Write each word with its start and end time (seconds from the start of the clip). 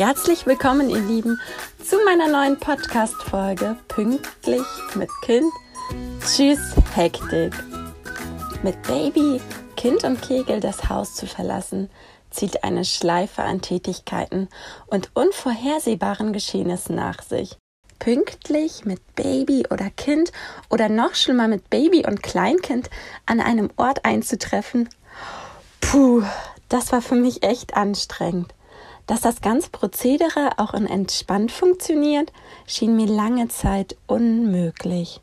Herzlich 0.00 0.46
willkommen, 0.46 0.88
ihr 0.88 1.02
Lieben, 1.02 1.38
zu 1.84 2.02
meiner 2.06 2.26
neuen 2.26 2.58
Podcast-Folge 2.58 3.76
Pünktlich 3.86 4.64
mit 4.94 5.10
Kind. 5.20 5.52
Tschüss, 6.20 6.74
Hektik. 6.94 7.52
Mit 8.62 8.80
Baby, 8.84 9.42
Kind 9.76 10.02
und 10.04 10.22
Kegel 10.22 10.60
das 10.60 10.88
Haus 10.88 11.16
zu 11.16 11.26
verlassen, 11.26 11.90
zieht 12.30 12.64
eine 12.64 12.86
Schleife 12.86 13.42
an 13.42 13.60
Tätigkeiten 13.60 14.48
und 14.86 15.10
unvorhersehbaren 15.12 16.32
Geschehnissen 16.32 16.94
nach 16.94 17.20
sich. 17.20 17.58
Pünktlich 17.98 18.86
mit 18.86 19.02
Baby 19.16 19.66
oder 19.68 19.90
Kind 19.90 20.32
oder 20.70 20.88
noch 20.88 21.14
schlimmer 21.14 21.46
mit 21.46 21.68
Baby 21.68 22.06
und 22.06 22.22
Kleinkind 22.22 22.88
an 23.26 23.38
einem 23.38 23.68
Ort 23.76 24.06
einzutreffen, 24.06 24.88
puh, 25.82 26.22
das 26.70 26.90
war 26.90 27.02
für 27.02 27.16
mich 27.16 27.42
echt 27.42 27.76
anstrengend. 27.76 28.54
Dass 29.10 29.22
das 29.22 29.40
ganze 29.40 29.70
Prozedere 29.70 30.52
auch 30.58 30.72
in 30.72 30.86
entspannt 30.86 31.50
funktioniert, 31.50 32.32
schien 32.64 32.94
mir 32.94 33.08
lange 33.08 33.48
Zeit 33.48 33.96
unmöglich. 34.06 35.20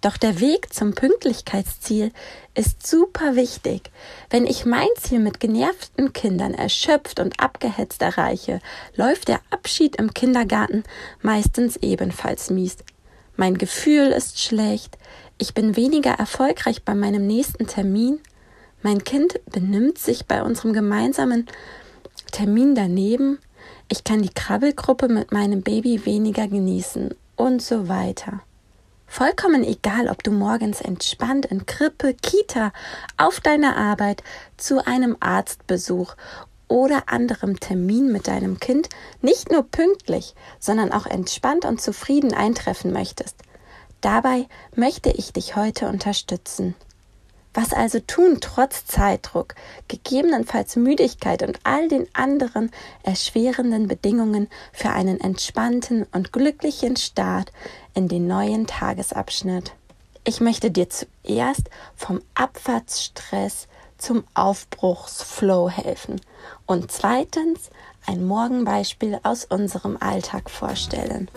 Doch 0.00 0.16
der 0.16 0.38
Weg 0.38 0.72
zum 0.72 0.94
Pünktlichkeitsziel 0.94 2.12
ist 2.54 2.86
super 2.86 3.34
wichtig. 3.34 3.90
Wenn 4.30 4.46
ich 4.46 4.64
mein 4.64 4.86
Ziel 4.96 5.18
mit 5.18 5.40
genervten 5.40 6.12
Kindern 6.12 6.54
erschöpft 6.54 7.18
und 7.18 7.40
abgehetzt 7.40 8.00
erreiche, 8.00 8.60
läuft 8.94 9.26
der 9.26 9.40
Abschied 9.50 9.96
im 9.96 10.14
Kindergarten 10.14 10.84
meistens 11.20 11.76
ebenfalls 11.78 12.50
mies. 12.50 12.76
Mein 13.34 13.58
Gefühl 13.58 14.12
ist 14.12 14.40
schlecht, 14.40 14.98
ich 15.36 15.52
bin 15.52 15.74
weniger 15.74 16.12
erfolgreich 16.12 16.84
bei 16.84 16.94
meinem 16.94 17.26
nächsten 17.26 17.66
Termin, 17.66 18.20
mein 18.82 19.02
Kind 19.02 19.40
benimmt 19.50 19.98
sich 19.98 20.26
bei 20.26 20.44
unserem 20.44 20.72
gemeinsamen 20.72 21.48
Termin 22.36 22.74
daneben, 22.74 23.38
ich 23.88 24.04
kann 24.04 24.20
die 24.20 24.28
Krabbelgruppe 24.28 25.08
mit 25.08 25.32
meinem 25.32 25.62
Baby 25.62 26.04
weniger 26.04 26.46
genießen 26.46 27.14
und 27.34 27.62
so 27.62 27.88
weiter. 27.88 28.42
Vollkommen 29.06 29.64
egal, 29.64 30.08
ob 30.08 30.22
du 30.22 30.32
morgens 30.32 30.82
entspannt 30.82 31.46
in 31.46 31.64
Krippe, 31.64 32.12
Kita, 32.12 32.74
auf 33.16 33.40
deiner 33.40 33.78
Arbeit, 33.78 34.22
zu 34.58 34.86
einem 34.86 35.16
Arztbesuch 35.18 36.14
oder 36.68 37.04
anderem 37.06 37.58
Termin 37.58 38.12
mit 38.12 38.28
deinem 38.28 38.60
Kind 38.60 38.90
nicht 39.22 39.50
nur 39.50 39.62
pünktlich, 39.62 40.34
sondern 40.60 40.92
auch 40.92 41.06
entspannt 41.06 41.64
und 41.64 41.80
zufrieden 41.80 42.34
eintreffen 42.34 42.92
möchtest. 42.92 43.36
Dabei 44.02 44.46
möchte 44.74 45.10
ich 45.10 45.32
dich 45.32 45.56
heute 45.56 45.88
unterstützen. 45.88 46.74
Was 47.56 47.72
also 47.72 48.00
tun 48.00 48.36
trotz 48.42 48.84
Zeitdruck, 48.84 49.54
gegebenenfalls 49.88 50.76
Müdigkeit 50.76 51.42
und 51.42 51.58
all 51.64 51.88
den 51.88 52.06
anderen 52.12 52.70
erschwerenden 53.02 53.88
Bedingungen 53.88 54.48
für 54.74 54.90
einen 54.90 55.18
entspannten 55.18 56.06
und 56.12 56.34
glücklichen 56.34 56.96
Start 56.96 57.52
in 57.94 58.08
den 58.08 58.26
neuen 58.26 58.66
Tagesabschnitt? 58.66 59.72
Ich 60.24 60.42
möchte 60.42 60.70
dir 60.70 60.88
zuerst 60.90 61.70
vom 61.96 62.20
Abfahrtsstress 62.34 63.68
zum 63.96 64.24
Aufbruchsflow 64.34 65.70
helfen 65.70 66.20
und 66.66 66.92
zweitens 66.92 67.70
ein 68.04 68.26
Morgenbeispiel 68.26 69.18
aus 69.22 69.46
unserem 69.46 69.96
Alltag 69.98 70.50
vorstellen. 70.50 71.30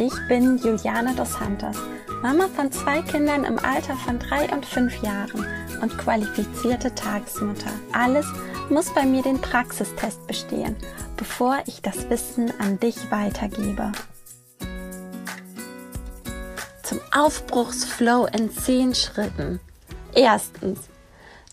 Ich 0.00 0.14
bin 0.28 0.56
Juliane 0.56 1.14
dos 1.14 1.34
Santos 1.34 1.76
Mama 2.22 2.48
von 2.56 2.72
zwei 2.72 3.02
Kindern 3.02 3.44
im 3.44 3.58
Alter 3.58 3.94
von 3.96 4.18
drei 4.18 4.50
und 4.50 4.64
fünf 4.64 5.02
Jahren 5.02 5.46
und 5.82 5.98
qualifizierte 5.98 6.94
Tagesmutter. 6.94 7.70
Alles 7.92 8.24
muss 8.70 8.88
bei 8.94 9.04
mir 9.04 9.22
den 9.22 9.38
Praxistest 9.42 10.26
bestehen, 10.26 10.74
bevor 11.18 11.58
ich 11.66 11.82
das 11.82 12.08
Wissen 12.08 12.50
an 12.60 12.80
dich 12.80 13.10
weitergebe. 13.10 13.92
Zum 16.82 16.98
Aufbruchsflow 17.12 18.24
in 18.24 18.50
zehn 18.50 18.94
Schritten. 18.94 19.60
Erstens, 20.14 20.80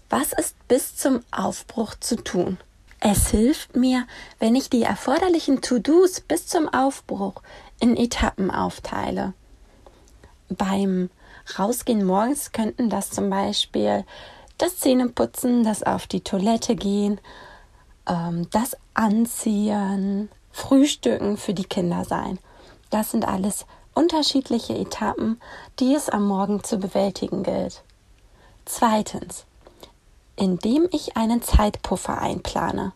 was 0.10 0.32
ist 0.32 0.56
bis 0.70 0.96
zum 0.96 1.20
Aufbruch 1.32 1.96
zu 2.00 2.16
tun? 2.16 2.58
Es 3.00 3.28
hilft 3.28 3.76
mir, 3.76 4.08
wenn 4.40 4.56
ich 4.56 4.70
die 4.70 4.82
erforderlichen 4.82 5.62
To-Dos 5.62 6.22
bis 6.22 6.48
zum 6.48 6.68
Aufbruch 6.68 7.44
in 7.80 7.96
Etappen 7.96 8.52
aufteile 8.52 9.34
beim 10.50 11.10
Rausgehen 11.58 12.06
morgens 12.06 12.52
könnten 12.52 12.90
das 12.90 13.12
zum 13.12 13.30
Beispiel 13.30 14.06
das 14.58 14.78
Zähneputzen, 14.78 15.64
das 15.64 15.84
auf 15.84 16.08
die 16.08 16.22
Toilette 16.22 16.76
gehen, 16.76 17.20
ähm, 18.08 18.50
das 18.52 18.76
Anziehen, 18.94 20.30
Frühstücken 20.52 21.38
für 21.38 21.54
die 21.54 21.66
Kinder 21.66 22.04
sein. 22.06 22.40
Das 22.90 23.12
sind 23.12 23.28
alles 23.28 23.66
unterschiedliche 23.94 24.76
Etappen, 24.76 25.40
die 25.80 25.94
es 25.94 26.10
am 26.10 26.28
Morgen 26.28 26.64
zu 26.64 26.78
bewältigen 26.78 27.44
gilt. 27.44 27.84
Zweitens, 28.66 29.46
indem 30.36 30.88
ich 30.92 31.18
einen 31.18 31.42
Zeitpuffer 31.42 32.20
einplane. 32.20 32.94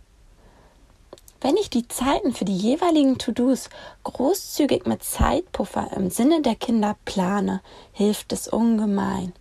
Wenn 1.43 1.57
ich 1.57 1.71
die 1.71 1.87
Zeiten 1.87 2.33
für 2.33 2.45
die 2.45 2.55
jeweiligen 2.55 3.17
To-Dos 3.17 3.69
großzügig 4.03 4.85
mit 4.85 5.03
Zeitpuffer 5.03 5.89
im 5.95 6.11
Sinne 6.11 6.43
der 6.43 6.53
Kinder 6.53 6.95
plane, 7.03 7.61
hilft 7.93 8.31
es 8.31 8.47
ungemein. 8.47 9.33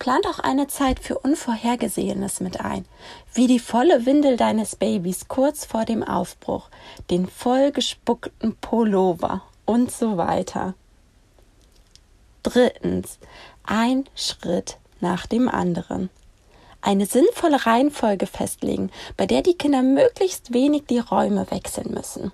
Plant 0.00 0.26
auch 0.26 0.40
eine 0.40 0.66
Zeit 0.66 0.98
für 0.98 1.20
Unvorhergesehenes 1.20 2.40
mit 2.40 2.60
ein, 2.60 2.84
wie 3.32 3.46
die 3.46 3.60
volle 3.60 4.04
Windel 4.06 4.36
deines 4.36 4.74
Babys 4.74 5.28
kurz 5.28 5.64
vor 5.64 5.84
dem 5.84 6.02
Aufbruch, 6.02 6.68
den 7.10 7.28
vollgespuckten 7.28 8.56
Pullover 8.56 9.42
und 9.64 9.92
so 9.92 10.16
weiter. 10.16 10.74
Drittens, 12.42 13.20
ein 13.62 14.04
Schritt 14.16 14.78
nach 15.00 15.26
dem 15.26 15.48
anderen 15.48 16.10
eine 16.86 17.06
sinnvolle 17.06 17.66
Reihenfolge 17.66 18.26
festlegen, 18.26 18.90
bei 19.16 19.26
der 19.26 19.42
die 19.42 19.58
Kinder 19.58 19.82
möglichst 19.82 20.52
wenig 20.52 20.84
die 20.88 21.00
Räume 21.00 21.50
wechseln 21.50 21.92
müssen. 21.92 22.32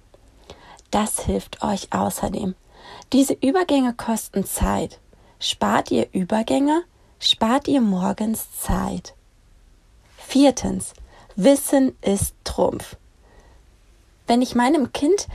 Das 0.91 1.21
hilft 1.21 1.63
euch 1.63 1.93
außerdem. 1.93 2.55
Diese 3.13 3.33
Übergänge 3.33 3.95
kosten 3.95 4.45
Zeit. 4.45 4.99
Spart 5.39 5.91
ihr 5.91 6.07
Übergänge, 6.13 6.85
spart 7.19 7.67
ihr 7.67 7.81
morgens 7.81 8.47
Zeit. 8.61 9.15
Viertens. 10.19 10.93
Wissen 11.35 11.97
ist 12.03 12.35
Trumpf. 12.45 12.97
Wenn 14.27 14.43
ich 14.43 14.55
meinem 14.55 14.93
Kind 14.93 15.29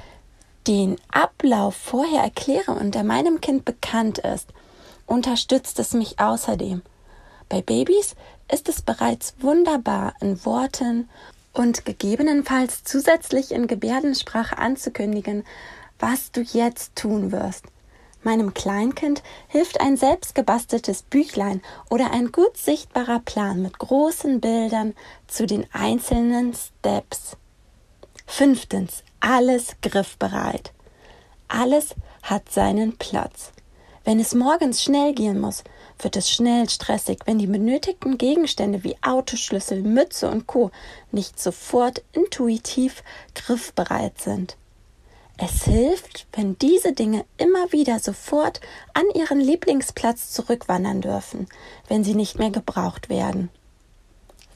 den 0.67 0.97
Ablauf 1.11 1.75
vorher 1.75 2.21
erkläre 2.21 2.73
und 2.73 2.93
der 2.93 3.03
meinem 3.03 3.41
Kind 3.41 3.65
bekannt 3.65 4.19
ist, 4.19 4.53
unterstützt 5.07 5.79
es 5.79 5.93
mich 5.93 6.19
außerdem. 6.19 6.83
Bei 7.49 7.61
Babys 7.61 8.15
ist 8.51 8.69
es 8.69 8.81
bereits 8.81 9.35
wunderbar 9.39 10.13
in 10.21 10.43
Worten 10.45 11.09
und 11.53 11.85
gegebenenfalls 11.85 12.83
zusätzlich 12.83 13.51
in 13.51 13.67
Gebärdensprache 13.67 14.57
anzukündigen, 14.57 15.43
was 15.99 16.31
du 16.31 16.41
jetzt 16.41 16.95
tun 16.95 17.31
wirst. 17.31 17.65
Meinem 18.23 18.53
Kleinkind 18.53 19.23
hilft 19.47 19.79
ein 19.79 19.95
selbstgebasteltes 19.95 21.03
Büchlein 21.03 21.61
oder 21.89 22.11
ein 22.11 22.31
gut 22.31 22.57
sichtbarer 22.57 23.19
Plan 23.19 23.61
mit 23.61 23.79
großen 23.79 24.41
Bildern 24.41 24.93
zu 25.27 25.45
den 25.45 25.65
einzelnen 25.71 26.53
Steps. 26.53 27.37
Fünftens, 28.25 29.03
alles 29.19 29.75
griffbereit. 29.81 30.73
Alles 31.47 31.95
hat 32.21 32.51
seinen 32.51 32.97
Platz. 32.97 33.51
Wenn 34.03 34.19
es 34.19 34.35
morgens 34.35 34.83
schnell 34.83 35.13
gehen 35.13 35.39
muss, 35.39 35.63
wird 35.99 36.15
es 36.15 36.29
schnell 36.29 36.69
stressig, 36.69 37.19
wenn 37.25 37.39
die 37.39 37.47
benötigten 37.47 38.17
Gegenstände 38.17 38.83
wie 38.83 38.95
Autoschlüssel, 39.01 39.81
Mütze 39.81 40.29
und 40.29 40.47
Co. 40.47 40.71
nicht 41.11 41.39
sofort 41.39 42.03
intuitiv 42.13 43.03
griffbereit 43.35 44.19
sind. 44.19 44.57
Es 45.37 45.65
hilft, 45.65 46.25
wenn 46.33 46.57
diese 46.57 46.93
Dinge 46.93 47.23
immer 47.37 47.71
wieder 47.71 47.99
sofort 47.99 48.59
an 48.93 49.05
ihren 49.13 49.39
Lieblingsplatz 49.39 50.31
zurückwandern 50.31 51.01
dürfen, 51.01 51.47
wenn 51.87 52.03
sie 52.03 52.15
nicht 52.15 52.39
mehr 52.39 52.49
gebraucht 52.49 53.09
werden. 53.09 53.49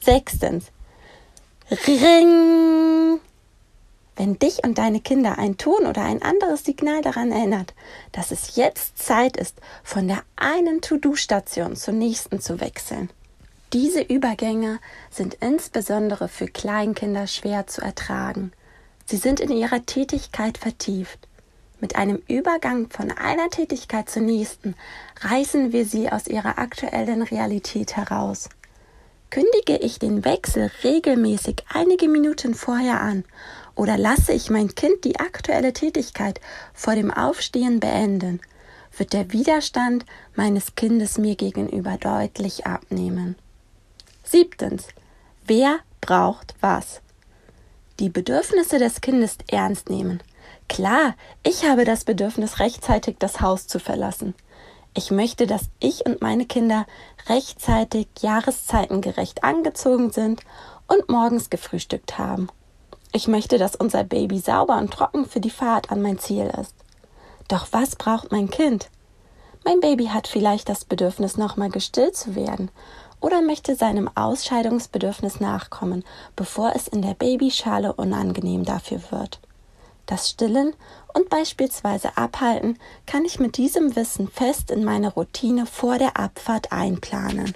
Sechstens. 0.00 0.66
Ring! 1.86 3.20
Wenn 4.22 4.38
dich 4.38 4.62
und 4.62 4.78
deine 4.78 5.00
Kinder 5.00 5.36
ein 5.36 5.56
Ton 5.56 5.84
oder 5.84 6.04
ein 6.04 6.22
anderes 6.22 6.64
Signal 6.64 7.02
daran 7.02 7.32
erinnert, 7.32 7.74
dass 8.12 8.30
es 8.30 8.54
jetzt 8.54 8.96
Zeit 8.96 9.36
ist, 9.36 9.56
von 9.82 10.06
der 10.06 10.22
einen 10.36 10.80
To-Do-Station 10.80 11.74
zur 11.74 11.94
nächsten 11.94 12.40
zu 12.40 12.60
wechseln. 12.60 13.10
Diese 13.72 14.00
Übergänge 14.00 14.78
sind 15.10 15.34
insbesondere 15.40 16.28
für 16.28 16.46
Kleinkinder 16.46 17.26
schwer 17.26 17.66
zu 17.66 17.82
ertragen. 17.82 18.52
Sie 19.06 19.16
sind 19.16 19.40
in 19.40 19.50
ihrer 19.50 19.84
Tätigkeit 19.86 20.56
vertieft. 20.56 21.18
Mit 21.80 21.96
einem 21.96 22.22
Übergang 22.28 22.90
von 22.90 23.10
einer 23.10 23.50
Tätigkeit 23.50 24.08
zur 24.08 24.22
nächsten 24.22 24.76
reißen 25.22 25.72
wir 25.72 25.84
sie 25.84 26.12
aus 26.12 26.28
ihrer 26.28 26.60
aktuellen 26.60 27.22
Realität 27.22 27.96
heraus. 27.96 28.48
Kündige 29.32 29.78
ich 29.78 29.98
den 29.98 30.26
Wechsel 30.26 30.70
regelmäßig 30.84 31.64
einige 31.72 32.06
Minuten 32.06 32.52
vorher 32.52 33.00
an 33.00 33.24
oder 33.74 33.96
lasse 33.96 34.34
ich 34.34 34.50
mein 34.50 34.74
Kind 34.74 35.04
die 35.04 35.20
aktuelle 35.20 35.72
Tätigkeit 35.72 36.38
vor 36.74 36.94
dem 36.96 37.10
Aufstehen 37.10 37.80
beenden, 37.80 38.42
wird 38.94 39.14
der 39.14 39.32
Widerstand 39.32 40.04
meines 40.34 40.74
Kindes 40.74 41.16
mir 41.16 41.34
gegenüber 41.34 41.96
deutlich 41.96 42.66
abnehmen. 42.66 43.36
Siebtens. 44.22 44.88
Wer 45.46 45.78
braucht 46.02 46.54
was? 46.60 47.00
Die 48.00 48.10
Bedürfnisse 48.10 48.78
des 48.78 49.00
Kindes 49.00 49.38
ernst 49.48 49.88
nehmen. 49.88 50.22
Klar, 50.68 51.16
ich 51.42 51.64
habe 51.64 51.86
das 51.86 52.04
Bedürfnis, 52.04 52.58
rechtzeitig 52.58 53.16
das 53.18 53.40
Haus 53.40 53.66
zu 53.66 53.78
verlassen. 53.78 54.34
Ich 54.94 55.10
möchte, 55.10 55.46
dass 55.46 55.70
ich 55.80 56.04
und 56.04 56.20
meine 56.20 56.44
Kinder 56.44 56.86
rechtzeitig 57.28 58.08
jahreszeitengerecht 58.20 59.42
angezogen 59.42 60.10
sind 60.10 60.42
und 60.86 61.08
morgens 61.08 61.48
gefrühstückt 61.48 62.18
haben. 62.18 62.48
Ich 63.12 63.26
möchte, 63.26 63.58
dass 63.58 63.74
unser 63.76 64.04
Baby 64.04 64.38
sauber 64.38 64.76
und 64.78 64.92
trocken 64.92 65.26
für 65.26 65.40
die 65.40 65.50
Fahrt 65.50 65.90
an 65.90 66.02
mein 66.02 66.18
Ziel 66.18 66.52
ist. 66.60 66.74
Doch 67.48 67.68
was 67.70 67.96
braucht 67.96 68.32
mein 68.32 68.50
Kind? 68.50 68.90
Mein 69.64 69.80
Baby 69.80 70.06
hat 70.06 70.26
vielleicht 70.26 70.68
das 70.68 70.84
Bedürfnis, 70.84 71.36
nochmal 71.36 71.70
gestillt 71.70 72.16
zu 72.16 72.34
werden 72.34 72.70
oder 73.20 73.40
möchte 73.40 73.76
seinem 73.76 74.10
Ausscheidungsbedürfnis 74.14 75.40
nachkommen, 75.40 76.04
bevor 76.36 76.72
es 76.74 76.88
in 76.88 77.00
der 77.00 77.14
Babyschale 77.14 77.92
unangenehm 77.92 78.64
dafür 78.64 79.00
wird. 79.10 79.40
Das 80.12 80.28
Stillen 80.28 80.74
und 81.14 81.30
beispielsweise 81.30 82.18
Abhalten 82.18 82.78
kann 83.06 83.24
ich 83.24 83.40
mit 83.40 83.56
diesem 83.56 83.96
Wissen 83.96 84.28
fest 84.28 84.70
in 84.70 84.84
meine 84.84 85.10
Routine 85.10 85.64
vor 85.64 85.96
der 85.96 86.18
Abfahrt 86.18 86.70
einplanen. 86.70 87.54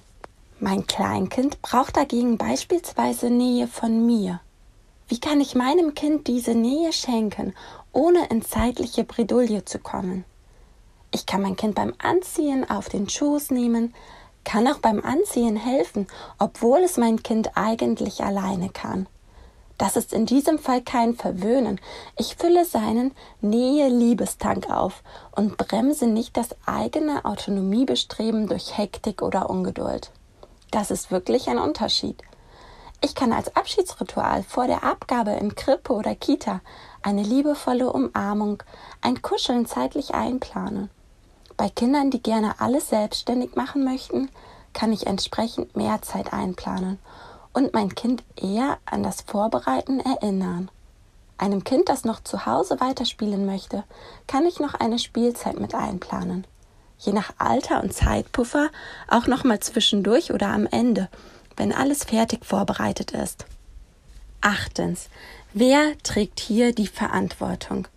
Mein 0.59 0.87
Kleinkind 0.87 1.61
braucht 1.61 1.99
dagegen 1.99 2.39
beispielsweise 2.39 3.29
Nähe 3.29 3.67
von 3.67 4.07
mir. 4.07 4.41
Wie 5.07 5.21
kann 5.21 5.43
ich 5.43 5.55
meinem 5.55 5.93
Kind 5.93 6.29
diese 6.29 6.55
Nähe 6.55 6.95
schenken, 6.95 7.53
ohne 7.93 8.25
in 8.29 8.41
zeitliche 8.41 9.05
Bredouille 9.05 9.67
zu 9.67 9.79
kommen? 9.79 10.25
Ich 11.11 11.27
kann 11.27 11.43
mein 11.43 11.57
Kind 11.57 11.75
beim 11.75 11.93
Anziehen 11.99 12.67
auf 12.71 12.89
den 12.89 13.11
Schoß 13.11 13.51
nehmen, 13.51 13.93
kann 14.45 14.67
auch 14.67 14.79
beim 14.79 15.05
Anziehen 15.05 15.57
helfen, 15.57 16.07
obwohl 16.39 16.79
es 16.79 16.97
mein 16.97 17.23
Kind 17.23 17.51
eigentlich 17.55 18.25
alleine 18.25 18.71
kann. 18.71 19.09
Das 19.79 19.97
ist 19.97 20.13
in 20.13 20.25
diesem 20.25 20.59
Fall 20.59 20.81
kein 20.81 21.15
Verwöhnen. 21.15 21.81
Ich 22.17 22.37
fülle 22.37 22.65
seinen 22.65 23.13
Nähe-Liebestank 23.43 24.71
auf 24.71 25.03
und 25.33 25.59
bremse 25.59 26.07
nicht 26.07 26.37
das 26.37 26.49
eigene 26.65 27.25
Autonomiebestreben 27.25 28.47
durch 28.47 28.79
Hektik 28.79 29.21
oder 29.21 29.51
Ungeduld. 29.51 30.11
Das 30.71 30.91
ist 30.91 31.11
wirklich 31.11 31.49
ein 31.49 31.59
Unterschied. 31.59 32.23
Ich 33.03 33.15
kann 33.15 33.33
als 33.33 33.55
Abschiedsritual 33.55 34.43
vor 34.43 34.67
der 34.67 34.83
Abgabe 34.83 35.33
in 35.33 35.55
Krippe 35.55 35.93
oder 35.93 36.15
Kita 36.15 36.61
eine 37.03 37.23
liebevolle 37.23 37.93
Umarmung, 37.93 38.63
ein 39.03 39.21
Kuscheln 39.21 39.67
zeitlich 39.67 40.15
einplanen. 40.15 40.89
Bei 41.59 41.69
Kindern, 41.69 42.11
die 42.11 42.23
gerne 42.23 42.61
alles 42.61 42.89
selbstständig 42.89 43.55
machen 43.55 43.85
möchten, 43.85 44.31
kann 44.73 44.93
ich 44.93 45.07
entsprechend 45.07 45.77
mehr 45.77 46.01
Zeit 46.03 46.33
einplanen 46.33 46.99
und 47.57 47.73
mein 47.73 47.95
Kind 47.95 48.23
eher 48.37 48.77
an 48.85 49.03
das 49.03 49.23
Vorbereiten 49.23 49.99
erinnern. 49.99 50.71
Einem 51.39 51.65
Kind, 51.65 51.89
das 51.89 52.05
noch 52.05 52.23
zu 52.23 52.45
Hause 52.45 52.81
weiterspielen 52.81 53.47
möchte, 53.47 53.83
kann 54.27 54.45
ich 54.45 54.61
noch 54.61 54.75
eine 54.75 54.99
Spielzeit 54.99 55.59
mit 55.59 55.75
einplanen. 55.75 56.47
Je 56.99 57.15
nach 57.15 57.33
Alter 57.39 57.83
und 57.83 57.95
Zeitpuffer 57.95 58.69
auch 59.09 59.27
noch 59.27 59.43
mal 59.43 59.59
zwischendurch 59.59 60.33
oder 60.33 60.49
am 60.49 60.67
Ende, 60.67 61.09
wenn 61.57 61.73
alles 61.73 62.05
fertig 62.05 62.45
vorbereitet 62.45 63.13
ist. 63.13 63.47
Achtens. 64.43 65.09
Wer 65.55 65.97
trägt 66.03 66.41
hier 66.41 66.75
die 66.75 66.87
Verantwortung? 66.87 67.89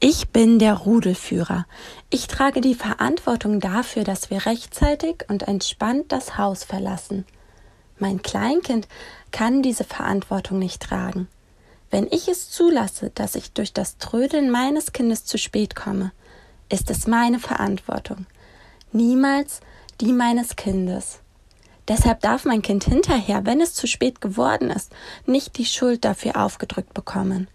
Ich 0.00 0.30
bin 0.30 0.58
der 0.58 0.74
Rudelführer. 0.74 1.66
Ich 2.08 2.28
trage 2.28 2.62
die 2.62 2.74
Verantwortung 2.74 3.60
dafür, 3.60 4.04
dass 4.04 4.30
wir 4.30 4.46
rechtzeitig 4.46 5.26
und 5.28 5.42
entspannt 5.42 6.12
das 6.12 6.38
Haus 6.38 6.64
verlassen. 6.64 7.26
Mein 8.02 8.20
Kleinkind 8.20 8.88
kann 9.30 9.62
diese 9.62 9.84
Verantwortung 9.84 10.58
nicht 10.58 10.82
tragen. 10.82 11.28
Wenn 11.88 12.08
ich 12.10 12.26
es 12.26 12.50
zulasse, 12.50 13.12
dass 13.14 13.36
ich 13.36 13.52
durch 13.52 13.72
das 13.72 13.96
Trödeln 13.98 14.50
meines 14.50 14.92
Kindes 14.92 15.24
zu 15.24 15.38
spät 15.38 15.76
komme, 15.76 16.10
ist 16.68 16.90
es 16.90 17.06
meine 17.06 17.38
Verantwortung, 17.38 18.26
niemals 18.90 19.60
die 20.00 20.12
meines 20.12 20.56
Kindes. 20.56 21.20
Deshalb 21.86 22.22
darf 22.22 22.44
mein 22.44 22.60
Kind 22.60 22.82
hinterher, 22.82 23.46
wenn 23.46 23.60
es 23.60 23.72
zu 23.72 23.86
spät 23.86 24.20
geworden 24.20 24.70
ist, 24.70 24.90
nicht 25.24 25.56
die 25.56 25.64
Schuld 25.64 26.04
dafür 26.04 26.42
aufgedrückt 26.42 26.94
bekommen. 26.94 27.46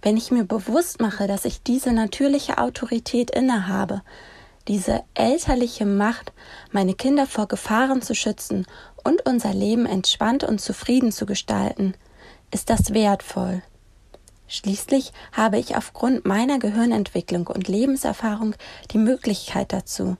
Wenn 0.00 0.16
ich 0.16 0.30
mir 0.30 0.44
bewusst 0.44 1.00
mache, 1.00 1.26
dass 1.26 1.44
ich 1.44 1.64
diese 1.64 1.90
natürliche 1.90 2.58
Autorität 2.58 3.32
innehabe, 3.32 4.02
diese 4.68 5.02
elterliche 5.14 5.86
Macht, 5.86 6.32
meine 6.70 6.94
Kinder 6.94 7.26
vor 7.26 7.48
Gefahren 7.48 8.02
zu 8.02 8.14
schützen 8.14 8.66
und 9.04 9.26
unser 9.26 9.52
Leben 9.52 9.86
entspannt 9.86 10.44
und 10.44 10.60
zufrieden 10.60 11.12
zu 11.12 11.26
gestalten, 11.26 11.94
ist 12.50 12.70
das 12.70 12.94
wertvoll. 12.94 13.62
Schließlich 14.46 15.12
habe 15.32 15.58
ich 15.58 15.76
aufgrund 15.76 16.26
meiner 16.26 16.58
Gehirnentwicklung 16.58 17.46
und 17.46 17.68
Lebenserfahrung 17.68 18.54
die 18.90 18.98
Möglichkeit 18.98 19.72
dazu. 19.72 20.16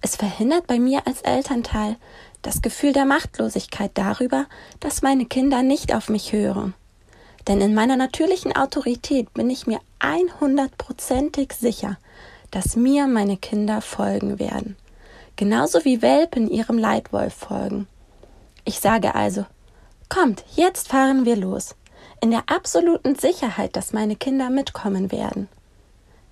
Es 0.00 0.14
verhindert 0.14 0.68
bei 0.68 0.78
mir 0.78 1.06
als 1.06 1.22
Elternteil 1.22 1.96
das 2.42 2.62
Gefühl 2.62 2.92
der 2.92 3.04
Machtlosigkeit 3.04 3.90
darüber, 3.94 4.46
dass 4.78 5.02
meine 5.02 5.26
Kinder 5.26 5.64
nicht 5.64 5.92
auf 5.92 6.08
mich 6.08 6.32
hören. 6.32 6.74
Denn 7.48 7.60
in 7.60 7.74
meiner 7.74 7.96
natürlichen 7.96 8.54
Autorität 8.54 9.32
bin 9.34 9.50
ich 9.50 9.66
mir 9.66 9.80
einhundertprozentig 9.98 11.52
sicher, 11.52 11.98
dass 12.50 12.76
mir 12.76 13.06
meine 13.06 13.36
Kinder 13.36 13.80
folgen 13.80 14.38
werden, 14.38 14.76
genauso 15.36 15.84
wie 15.84 16.02
Welpen 16.02 16.50
ihrem 16.50 16.78
Leitwolf 16.78 17.34
folgen. 17.34 17.86
Ich 18.64 18.80
sage 18.80 19.14
also, 19.14 19.46
kommt, 20.08 20.44
jetzt 20.54 20.88
fahren 20.88 21.24
wir 21.24 21.36
los, 21.36 21.74
in 22.20 22.30
der 22.30 22.44
absoluten 22.46 23.14
Sicherheit, 23.14 23.76
dass 23.76 23.92
meine 23.92 24.16
Kinder 24.16 24.50
mitkommen 24.50 25.12
werden. 25.12 25.48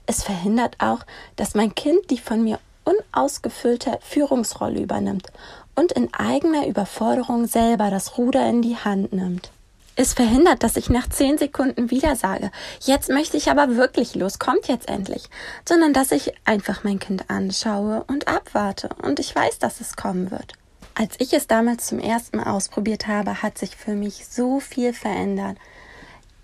Es 0.06 0.22
verhindert 0.22 0.76
auch, 0.78 1.00
dass 1.36 1.54
mein 1.54 1.74
Kind 1.74 2.10
die 2.10 2.18
von 2.18 2.42
mir 2.42 2.58
unausgefüllte 2.84 3.98
Führungsrolle 4.00 4.80
übernimmt 4.80 5.28
und 5.74 5.92
in 5.92 6.12
eigener 6.14 6.66
Überforderung 6.66 7.46
selber 7.46 7.90
das 7.90 8.16
Ruder 8.16 8.48
in 8.48 8.62
die 8.62 8.76
Hand 8.76 9.12
nimmt. 9.12 9.50
Es 9.98 10.12
verhindert, 10.12 10.62
dass 10.62 10.76
ich 10.76 10.90
nach 10.90 11.08
zehn 11.08 11.38
Sekunden 11.38 11.90
wieder 11.90 12.16
sage, 12.16 12.50
jetzt 12.80 13.08
möchte 13.08 13.38
ich 13.38 13.50
aber 13.50 13.76
wirklich 13.76 14.14
los, 14.14 14.38
kommt 14.38 14.68
jetzt 14.68 14.90
endlich, 14.90 15.30
sondern 15.66 15.94
dass 15.94 16.12
ich 16.12 16.34
einfach 16.44 16.84
mein 16.84 16.98
Kind 16.98 17.30
anschaue 17.30 18.04
und 18.06 18.28
abwarte 18.28 18.90
und 19.02 19.18
ich 19.20 19.34
weiß, 19.34 19.58
dass 19.58 19.80
es 19.80 19.96
kommen 19.96 20.30
wird. 20.30 20.52
Als 20.94 21.16
ich 21.18 21.32
es 21.32 21.46
damals 21.46 21.86
zum 21.86 21.98
ersten 21.98 22.36
Mal 22.36 22.50
ausprobiert 22.50 23.06
habe, 23.06 23.42
hat 23.42 23.56
sich 23.56 23.74
für 23.74 23.94
mich 23.94 24.26
so 24.26 24.60
viel 24.60 24.92
verändert. 24.92 25.56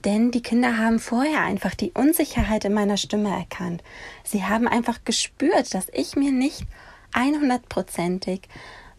Denn 0.06 0.30
die 0.30 0.42
Kinder 0.42 0.78
haben 0.78 0.98
vorher 0.98 1.42
einfach 1.42 1.74
die 1.74 1.92
Unsicherheit 1.92 2.64
in 2.64 2.72
meiner 2.72 2.96
Stimme 2.96 3.30
erkannt. 3.30 3.82
Sie 4.24 4.44
haben 4.44 4.66
einfach 4.66 5.04
gespürt, 5.04 5.74
dass 5.74 5.86
ich 5.92 6.16
mir 6.16 6.32
nicht 6.32 6.66
100%ig 7.12 8.40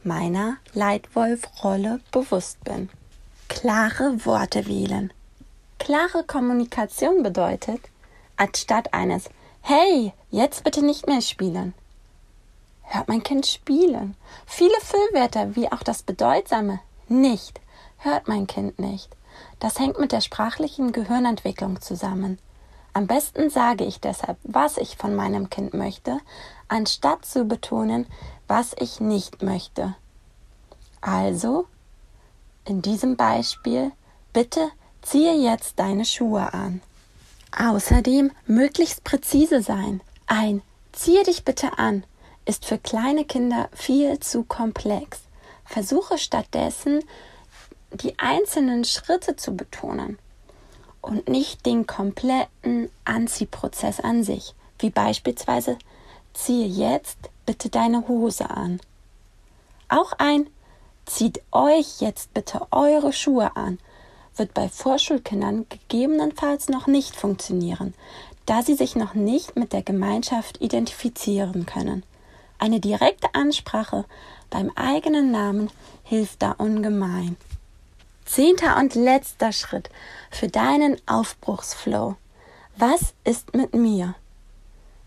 meiner 0.03 0.57
Leitwolf-Rolle 0.73 2.01
bewusst 2.11 2.63
bin. 2.63 2.89
Klare 3.55 4.25
Worte 4.25 4.67
wählen. 4.67 5.13
Klare 5.79 6.23
Kommunikation 6.23 7.23
bedeutet, 7.23 7.79
anstatt 8.35 8.93
eines 8.93 9.29
Hey, 9.61 10.11
jetzt 10.31 10.63
bitte 10.63 10.83
nicht 10.83 11.07
mehr 11.07 11.21
spielen, 11.21 11.73
hört 12.81 13.07
mein 13.07 13.23
Kind 13.23 13.45
spielen. 13.45 14.15
Viele 14.45 14.75
Füllwörter 14.81 15.55
wie 15.55 15.71
auch 15.71 15.83
das 15.83 16.03
bedeutsame 16.03 16.79
nicht 17.07 17.61
hört 18.03 18.27
mein 18.27 18.47
Kind 18.47 18.79
nicht. 18.79 19.15
Das 19.59 19.79
hängt 19.79 19.99
mit 19.99 20.11
der 20.11 20.21
sprachlichen 20.21 20.91
Gehirnentwicklung 20.91 21.81
zusammen. 21.81 22.39
Am 22.93 23.07
besten 23.07 23.49
sage 23.49 23.85
ich 23.85 23.99
deshalb, 24.01 24.37
was 24.43 24.77
ich 24.77 24.97
von 24.97 25.15
meinem 25.15 25.49
Kind 25.49 25.73
möchte, 25.73 26.19
anstatt 26.67 27.25
zu 27.25 27.45
betonen, 27.45 28.07
was 28.47 28.75
ich 28.77 28.99
nicht 28.99 29.41
möchte. 29.41 29.95
Also, 31.01 31.65
in 32.65 32.81
diesem 32.81 33.15
Beispiel, 33.15 33.91
bitte 34.31 34.69
ziehe 35.01 35.35
jetzt 35.35 35.79
deine 35.79 36.05
Schuhe 36.05 36.53
an. 36.53 36.81
Außerdem 37.57 38.31
möglichst 38.47 39.03
präzise 39.03 39.61
sein. 39.61 40.01
Ein 40.27 40.61
Ziehe 40.93 41.23
dich 41.23 41.43
bitte 41.43 41.79
an 41.79 42.05
ist 42.45 42.65
für 42.65 42.77
kleine 42.77 43.25
Kinder 43.25 43.67
viel 43.73 44.19
zu 44.19 44.43
komplex. 44.43 45.21
Versuche 45.65 46.19
stattdessen, 46.19 47.03
die 47.91 48.17
einzelnen 48.19 48.85
Schritte 48.85 49.35
zu 49.35 49.55
betonen 49.55 50.19
und 51.01 51.27
nicht 51.27 51.65
den 51.65 51.87
kompletten 51.87 52.89
Anziehprozess 53.05 53.99
an 53.99 54.23
sich, 54.23 54.53
wie 54.79 54.91
beispielsweise 54.91 55.77
ziehe 56.33 56.67
jetzt 56.67 57.17
bitte 57.45 57.69
deine 57.69 58.07
Hose 58.07 58.49
an. 58.49 58.79
Auch 59.89 60.13
ein 60.19 60.47
Zieht 61.05 61.41
euch 61.51 61.99
jetzt 61.99 62.33
bitte 62.33 62.67
eure 62.71 63.13
Schuhe 63.13 63.55
an. 63.55 63.79
Wird 64.35 64.53
bei 64.53 64.69
Vorschulkindern 64.69 65.65
gegebenenfalls 65.69 66.69
noch 66.69 66.87
nicht 66.87 67.15
funktionieren, 67.15 67.93
da 68.45 68.61
sie 68.63 68.75
sich 68.75 68.95
noch 68.95 69.13
nicht 69.13 69.55
mit 69.55 69.73
der 69.73 69.83
Gemeinschaft 69.83 70.61
identifizieren 70.61 71.65
können. 71.65 72.03
Eine 72.57 72.79
direkte 72.79 73.33
Ansprache 73.33 74.05
beim 74.49 74.71
eigenen 74.75 75.31
Namen 75.31 75.69
hilft 76.03 76.41
da 76.41 76.51
ungemein. 76.51 77.35
Zehnter 78.25 78.77
und 78.77 78.95
letzter 78.95 79.51
Schritt 79.51 79.89
für 80.31 80.47
deinen 80.47 80.97
Aufbruchsflow. 81.07 82.15
Was 82.77 83.13
ist 83.23 83.53
mit 83.53 83.73
mir? 83.75 84.15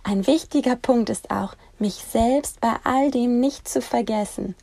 Ein 0.02 0.26
wichtiger 0.26 0.76
Punkt 0.76 1.10
ist 1.10 1.30
auch, 1.30 1.54
mich 1.78 1.94
selbst 1.94 2.60
bei 2.60 2.74
all 2.84 3.10
dem 3.10 3.40
nicht 3.40 3.68
zu 3.68 3.80
vergessen. 3.80 4.54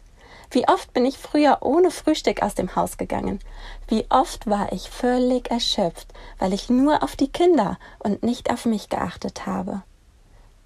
Wie 0.53 0.67
oft 0.67 0.93
bin 0.93 1.03
ich 1.03 1.17
früher 1.17 1.57
ohne 1.61 1.89
Frühstück 1.89 2.43
aus 2.43 2.53
dem 2.53 2.75
Haus 2.75 2.97
gegangen? 2.97 3.39
Wie 3.87 4.05
oft 4.09 4.45
war 4.45 4.71
ich 4.71 4.87
völlig 4.87 5.49
erschöpft, 5.49 6.13
weil 6.37 6.53
ich 6.53 6.69
nur 6.69 7.01
auf 7.01 7.15
die 7.15 7.27
Kinder 7.27 7.79
und 7.97 8.21
nicht 8.21 8.51
auf 8.51 8.65
mich 8.65 8.87
geachtet 8.87 9.47
habe? 9.47 9.81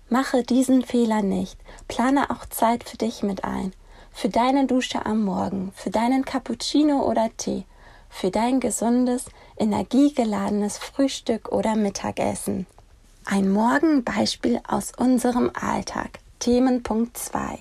Mache 0.09 0.43
diesen 0.43 0.83
Fehler 0.83 1.21
nicht. 1.21 1.57
Plane 1.87 2.29
auch 2.29 2.45
Zeit 2.47 2.83
für 2.83 2.97
dich 2.97 3.23
mit 3.23 3.45
ein. 3.45 3.71
Für 4.11 4.27
deine 4.27 4.67
Dusche 4.67 5.05
am 5.05 5.23
Morgen, 5.23 5.71
für 5.73 5.89
deinen 5.89 6.25
Cappuccino 6.25 7.09
oder 7.09 7.29
Tee, 7.37 7.63
für 8.09 8.29
dein 8.29 8.59
gesundes, 8.59 9.27
energiegeladenes 9.55 10.77
Frühstück 10.77 11.49
oder 11.53 11.77
Mittagessen. 11.77 12.67
Ein 13.23 13.49
Morgenbeispiel 13.51 14.59
aus 14.67 14.91
unserem 14.97 15.49
Alltag. 15.53 16.19
Themenpunkt 16.39 17.17
2. 17.17 17.59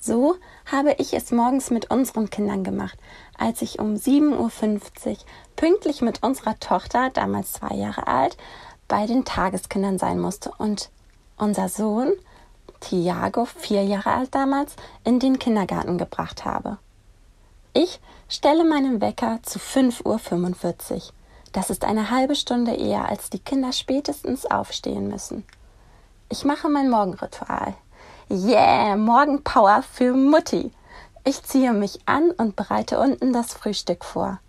So 0.00 0.36
habe 0.70 0.94
ich 0.98 1.14
es 1.14 1.30
morgens 1.30 1.70
mit 1.70 1.90
unseren 1.90 2.28
Kindern 2.28 2.64
gemacht, 2.64 2.98
als 3.38 3.62
ich 3.62 3.78
um 3.78 3.94
7.50 3.94 4.36
Uhr 4.38 5.16
pünktlich 5.54 6.02
mit 6.02 6.22
unserer 6.22 6.58
Tochter, 6.58 7.10
damals 7.10 7.52
zwei 7.52 7.74
Jahre 7.74 8.06
alt, 8.06 8.36
bei 8.88 9.06
den 9.06 9.24
Tageskindern 9.24 9.98
sein 9.98 10.18
musste 10.20 10.50
und 10.58 10.90
unser 11.36 11.68
Sohn, 11.68 12.12
Tiago, 12.80 13.44
vier 13.46 13.84
Jahre 13.84 14.12
alt 14.12 14.34
damals, 14.34 14.76
in 15.04 15.18
den 15.18 15.38
Kindergarten 15.38 15.98
gebracht 15.98 16.44
habe. 16.44 16.78
Ich 17.72 18.00
stelle 18.28 18.64
meinen 18.64 19.00
Wecker 19.00 19.40
zu 19.42 19.58
5.45 19.58 20.94
Uhr. 20.94 21.02
Das 21.52 21.70
ist 21.70 21.84
eine 21.84 22.10
halbe 22.10 22.34
Stunde 22.34 22.74
eher, 22.74 23.08
als 23.08 23.30
die 23.30 23.38
Kinder 23.38 23.72
spätestens 23.72 24.46
aufstehen 24.46 25.08
müssen. 25.08 25.44
Ich 26.28 26.44
mache 26.44 26.68
mein 26.68 26.90
Morgenritual. 26.90 27.74
Yeah, 28.28 28.96
Morgenpower 28.96 29.82
für 29.82 30.12
Mutti. 30.12 30.72
Ich 31.22 31.44
ziehe 31.44 31.72
mich 31.72 32.00
an 32.06 32.32
und 32.32 32.56
bereite 32.56 32.98
unten 32.98 33.32
das 33.32 33.54
Frühstück 33.54 34.04
vor. 34.04 34.40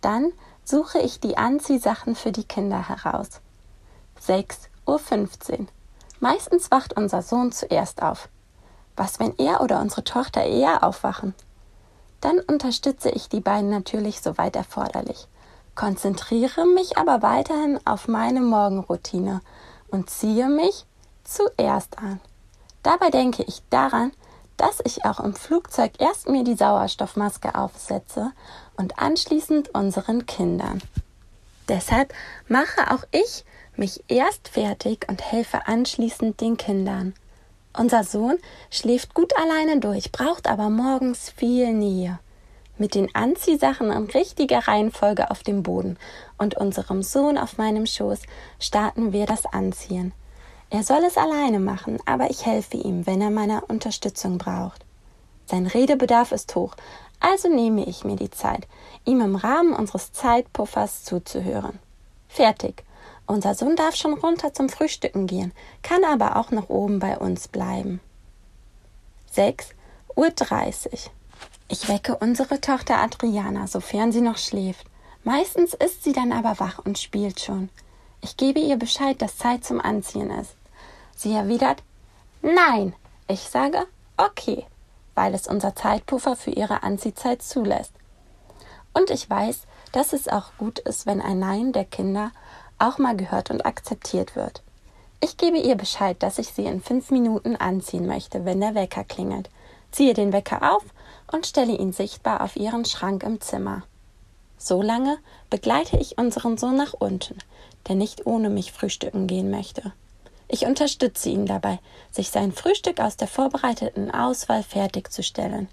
Dann 0.00 0.32
suche 0.64 0.98
ich 1.00 1.20
die 1.20 1.36
Anziehsachen 1.36 2.14
für 2.14 2.32
die 2.32 2.44
Kinder 2.44 2.88
heraus. 2.88 3.42
6.15 4.26 5.58
Uhr. 5.60 5.66
Meistens 6.20 6.70
wacht 6.70 6.96
unser 6.96 7.20
Sohn 7.20 7.52
zuerst 7.52 8.02
auf. 8.02 8.30
Was, 8.96 9.20
wenn 9.20 9.36
er 9.36 9.60
oder 9.60 9.82
unsere 9.82 10.04
Tochter 10.04 10.44
eher 10.44 10.82
aufwachen? 10.82 11.34
Dann 12.22 12.40
unterstütze 12.40 13.10
ich 13.10 13.28
die 13.28 13.40
beiden 13.40 13.68
natürlich 13.68 14.22
soweit 14.22 14.56
erforderlich, 14.56 15.28
konzentriere 15.74 16.64
mich 16.64 16.96
aber 16.96 17.20
weiterhin 17.20 17.78
auf 17.84 18.08
meine 18.08 18.40
Morgenroutine 18.40 19.42
und 19.88 20.08
ziehe 20.08 20.48
mich 20.48 20.86
zuerst 21.24 21.98
an. 21.98 22.20
Dabei 22.82 23.10
denke 23.10 23.42
ich 23.44 23.62
daran, 23.70 24.12
dass 24.56 24.80
ich 24.84 25.04
auch 25.04 25.20
im 25.20 25.34
Flugzeug 25.34 25.92
erst 25.98 26.28
mir 26.28 26.44
die 26.44 26.56
Sauerstoffmaske 26.56 27.54
aufsetze 27.54 28.32
und 28.76 28.98
anschließend 28.98 29.74
unseren 29.74 30.26
Kindern. 30.26 30.82
Deshalb 31.68 32.12
mache 32.48 32.90
auch 32.92 33.04
ich 33.10 33.44
mich 33.76 34.02
erst 34.08 34.48
fertig 34.48 35.06
und 35.08 35.22
helfe 35.22 35.66
anschließend 35.66 36.40
den 36.40 36.56
Kindern. 36.56 37.14
Unser 37.76 38.02
Sohn 38.02 38.38
schläft 38.70 39.14
gut 39.14 39.32
alleine 39.36 39.78
durch, 39.78 40.10
braucht 40.10 40.48
aber 40.48 40.68
morgens 40.68 41.30
viel 41.30 41.72
Nähe. 41.72 42.18
Mit 42.76 42.94
den 42.94 43.14
Anziehsachen 43.14 43.92
in 43.92 44.04
richtiger 44.04 44.66
Reihenfolge 44.66 45.30
auf 45.30 45.42
dem 45.42 45.62
Boden 45.62 45.98
und 46.38 46.56
unserem 46.56 47.02
Sohn 47.02 47.38
auf 47.38 47.58
meinem 47.58 47.86
Schoß 47.86 48.20
starten 48.58 49.12
wir 49.12 49.26
das 49.26 49.46
Anziehen. 49.46 50.12
Er 50.70 50.82
soll 50.82 51.02
es 51.04 51.16
alleine 51.16 51.60
machen, 51.60 51.98
aber 52.04 52.30
ich 52.30 52.44
helfe 52.44 52.76
ihm, 52.76 53.06
wenn 53.06 53.20
er 53.20 53.30
meine 53.30 53.62
Unterstützung 53.66 54.36
braucht. 54.36 54.84
Sein 55.46 55.66
Redebedarf 55.66 56.30
ist 56.32 56.54
hoch, 56.54 56.74
also 57.20 57.48
nehme 57.48 57.84
ich 57.86 58.04
mir 58.04 58.16
die 58.16 58.30
Zeit, 58.30 58.68
ihm 59.04 59.20
im 59.22 59.36
Rahmen 59.36 59.72
unseres 59.72 60.12
Zeitpuffers 60.12 61.04
zuzuhören. 61.04 61.78
Fertig. 62.28 62.84
Unser 63.26 63.54
Sohn 63.54 63.76
darf 63.76 63.94
schon 63.94 64.14
runter 64.14 64.52
zum 64.52 64.68
Frühstücken 64.68 65.26
gehen, 65.26 65.52
kann 65.82 66.04
aber 66.04 66.36
auch 66.36 66.50
noch 66.50 66.68
oben 66.68 66.98
bei 66.98 67.18
uns 67.18 67.48
bleiben. 67.48 68.00
6.30 69.34 70.92
Uhr. 70.92 70.98
Ich 71.68 71.88
wecke 71.88 72.16
unsere 72.16 72.60
Tochter 72.60 72.98
Adriana, 72.98 73.66
sofern 73.66 74.12
sie 74.12 74.22
noch 74.22 74.38
schläft. 74.38 74.86
Meistens 75.24 75.74
ist 75.74 76.04
sie 76.04 76.12
dann 76.12 76.32
aber 76.32 76.58
wach 76.58 76.78
und 76.84 76.98
spielt 76.98 77.40
schon. 77.40 77.68
Ich 78.22 78.36
gebe 78.36 78.60
ihr 78.60 78.76
Bescheid, 78.76 79.20
dass 79.20 79.36
Zeit 79.36 79.64
zum 79.64 79.80
Anziehen 79.80 80.30
ist. 80.30 80.57
Sie 81.18 81.32
erwidert 81.32 81.82
Nein. 82.42 82.94
Ich 83.26 83.40
sage 83.40 83.86
Okay, 84.16 84.64
weil 85.16 85.34
es 85.34 85.48
unser 85.48 85.74
Zeitpuffer 85.74 86.36
für 86.36 86.52
ihre 86.52 86.84
Anziehzeit 86.84 87.42
zulässt. 87.42 87.92
Und 88.94 89.10
ich 89.10 89.28
weiß, 89.28 89.62
dass 89.90 90.12
es 90.12 90.28
auch 90.28 90.52
gut 90.58 90.78
ist, 90.78 91.06
wenn 91.06 91.20
ein 91.20 91.40
Nein 91.40 91.72
der 91.72 91.84
Kinder 91.84 92.30
auch 92.78 92.98
mal 92.98 93.16
gehört 93.16 93.50
und 93.50 93.66
akzeptiert 93.66 94.36
wird. 94.36 94.62
Ich 95.20 95.36
gebe 95.36 95.58
ihr 95.58 95.74
Bescheid, 95.74 96.22
dass 96.22 96.38
ich 96.38 96.52
sie 96.52 96.66
in 96.66 96.80
fünf 96.80 97.10
Minuten 97.10 97.56
anziehen 97.56 98.06
möchte, 98.06 98.44
wenn 98.44 98.60
der 98.60 98.76
Wecker 98.76 99.02
klingelt, 99.02 99.50
ziehe 99.90 100.14
den 100.14 100.32
Wecker 100.32 100.72
auf 100.76 100.84
und 101.32 101.48
stelle 101.48 101.76
ihn 101.76 101.92
sichtbar 101.92 102.42
auf 102.42 102.54
ihren 102.54 102.84
Schrank 102.84 103.24
im 103.24 103.40
Zimmer. 103.40 103.82
So 104.56 104.82
lange 104.82 105.18
begleite 105.50 105.96
ich 105.96 106.16
unseren 106.16 106.58
Sohn 106.58 106.76
nach 106.76 106.92
unten, 106.92 107.38
der 107.88 107.96
nicht 107.96 108.24
ohne 108.24 108.50
mich 108.50 108.70
frühstücken 108.70 109.26
gehen 109.26 109.50
möchte. 109.50 109.92
Ich 110.48 110.64
unterstütze 110.64 111.28
ihn 111.28 111.46
dabei, 111.46 111.78
sich 112.10 112.30
sein 112.30 112.52
Frühstück 112.52 113.00
aus 113.00 113.16
der 113.16 113.28
vorbereiteten 113.28 114.10
Auswahl 114.10 114.62
fertigzustellen. 114.62 115.68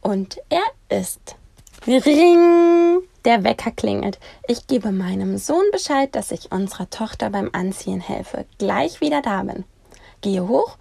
Und 0.00 0.38
er 0.48 0.62
isst. 0.88 1.36
Ring! 1.86 3.00
Der 3.24 3.44
Wecker 3.44 3.72
klingelt. 3.72 4.18
Ich 4.46 4.66
gebe 4.66 4.92
meinem 4.92 5.38
Sohn 5.38 5.64
Bescheid, 5.72 6.14
dass 6.14 6.30
ich 6.30 6.52
unserer 6.52 6.88
Tochter 6.90 7.30
beim 7.30 7.50
Anziehen 7.52 8.00
helfe. 8.00 8.46
Gleich 8.58 9.00
wieder 9.00 9.22
da 9.22 9.42
bin. 9.42 9.64
Gehe 10.20 10.46
hoch 10.46 10.76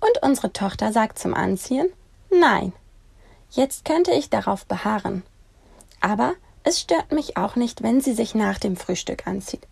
und 0.00 0.22
unsere 0.22 0.52
Tochter 0.52 0.92
sagt 0.92 1.18
zum 1.18 1.34
Anziehen 1.34 1.88
Nein. 2.30 2.72
Jetzt 3.50 3.84
könnte 3.84 4.12
ich 4.12 4.28
darauf 4.30 4.66
beharren. 4.66 5.22
Aber 6.00 6.34
es 6.62 6.80
stört 6.80 7.12
mich 7.12 7.36
auch 7.36 7.56
nicht, 7.56 7.82
wenn 7.82 8.00
sie 8.00 8.12
sich 8.12 8.34
nach 8.34 8.58
dem 8.58 8.76
Frühstück 8.76 9.26
anzieht. 9.26 9.66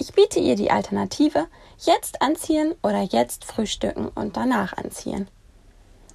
Ich 0.00 0.14
biete 0.14 0.40
ihr 0.40 0.56
die 0.56 0.70
Alternative, 0.70 1.46
jetzt 1.78 2.22
anziehen 2.22 2.74
oder 2.82 3.02
jetzt 3.02 3.44
frühstücken 3.44 4.08
und 4.08 4.34
danach 4.34 4.72
anziehen. 4.72 5.28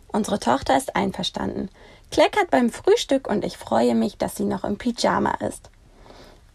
Unsere 0.07 0.39
Tochter 0.39 0.75
ist 0.75 0.95
einverstanden, 0.95 1.69
kleckert 2.09 2.49
beim 2.49 2.71
Frühstück 2.71 3.27
und 3.27 3.45
ich 3.45 3.57
freue 3.57 3.93
mich, 3.93 4.17
dass 4.17 4.37
sie 4.37 4.45
noch 4.45 4.63
im 4.63 4.79
Pyjama 4.79 5.35
ist. 5.35 5.69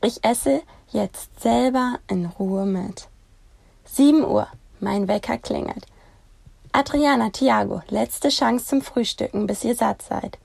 Ich 0.03 0.25
esse 0.25 0.61
jetzt 0.91 1.41
selber 1.41 2.01
in 2.09 2.27
Ruhe 2.27 2.67
mit. 2.67 3.07
7 3.85 4.25
Uhr, 4.25 4.49
mein 4.81 5.07
Wecker 5.07 5.39
klingelt. 5.39 5.87
Adriana, 6.73 7.31
Tiago, 7.31 7.83
letzte 7.91 8.31
Chance 8.31 8.67
zum 8.67 8.83
Frühstücken, 8.83 9.47
bis 9.47 9.63
ihr 9.63 9.77
satt 9.77 10.03
seid. 10.03 10.37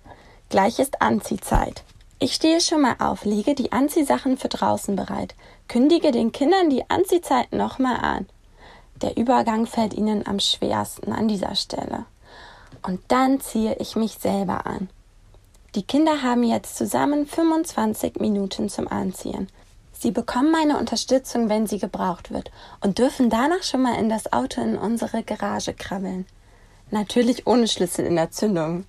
Gleich 0.50 0.78
ist 0.78 1.02
Anziehzeit. 1.02 1.84
Ich 2.18 2.34
stehe 2.34 2.62
schon 2.62 2.82
mal 2.82 2.96
auf, 3.00 3.26
lege 3.26 3.56
die 3.56 3.74
Anziehsachen 3.74 4.38
für 4.38 4.48
draußen 4.48 4.96
bereit, 4.96 5.36
kündige 5.68 6.12
den 6.12 6.32
Kindern 6.32 6.70
die 6.70 6.90
Anziehzeit 6.90 7.52
nochmal 7.52 7.98
an. 7.98 8.26
Der 9.02 9.18
Übergang 9.18 9.66
fällt 9.66 9.94
ihnen 9.94 10.26
am 10.26 10.40
schwersten 10.40 11.12
an 11.12 11.28
dieser 11.28 11.56
Stelle. 11.56 12.06
Und 12.82 13.02
dann 13.10 13.42
ziehe 13.42 13.76
ich 13.80 13.98
mich 13.98 14.14
selber 14.14 14.66
an. 14.66 14.90
Die 15.76 15.84
Kinder 15.84 16.22
haben 16.22 16.44
jetzt 16.44 16.78
zusammen 16.78 17.28
25 17.28 18.22
Minuten 18.22 18.70
zum 18.70 18.88
Anziehen. 18.88 19.50
Sie 19.92 20.12
bekommen 20.12 20.52
meine 20.52 20.78
Unterstützung, 20.78 21.50
wenn 21.50 21.68
sie 21.68 21.80
gebraucht 21.80 22.32
wird, 22.32 22.50
und 22.80 22.98
dürfen 22.98 23.30
danach 23.30 23.64
schon 23.64 23.82
mal 23.82 24.00
in 24.00 24.08
das 24.08 24.32
Auto 24.32 24.62
in 24.62 24.78
unsere 24.78 25.24
Garage 25.24 25.74
krabbeln. 25.74 26.26
Natürlich 26.92 27.46
ohne 27.46 27.68
Schlüssel 27.68 28.06
in 28.06 28.16
der 28.16 28.32
Zündung. 28.32 28.86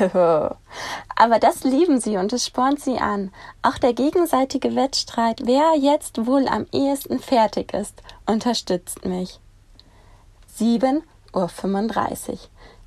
Aber 1.16 1.38
das 1.38 1.64
lieben 1.64 2.00
sie 2.00 2.16
und 2.16 2.32
es 2.32 2.46
spornt 2.46 2.80
sie 2.80 2.98
an. 2.98 3.30
Auch 3.62 3.78
der 3.78 3.92
gegenseitige 3.92 4.74
Wettstreit, 4.74 5.42
wer 5.44 5.74
jetzt 5.78 6.26
wohl 6.26 6.48
am 6.48 6.66
ehesten 6.72 7.18
fertig 7.18 7.74
ist, 7.74 8.02
unterstützt 8.26 9.04
mich. 9.04 9.40
7.35 10.58 12.30
Uhr. 12.30 12.38